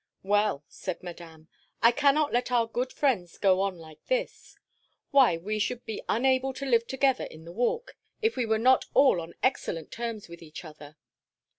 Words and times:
"Well," 0.23 0.63
said 0.67 1.03
Madame, 1.03 1.47
"I 1.83 1.91
cannot 1.91 2.33
let 2.33 2.51
our 2.51 2.65
good 2.65 2.91
friends 2.91 3.37
go 3.37 3.61
on 3.61 3.77
like 3.77 4.03
this. 4.07 4.57
Why, 5.11 5.37
we 5.37 5.59
should 5.59 5.85
be 5.85 6.01
unable 6.09 6.53
to 6.53 6.65
live 6.65 6.87
together 6.87 7.25
in 7.25 7.45
the 7.45 7.51
Walk, 7.53 7.95
if 8.19 8.35
we 8.35 8.47
were 8.47 8.57
not 8.57 8.85
all 8.95 9.21
on 9.21 9.35
excellent 9.43 9.91
terms 9.91 10.27
with 10.27 10.41
each 10.41 10.65
other." 10.65 10.97